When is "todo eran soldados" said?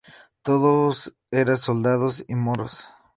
0.41-2.25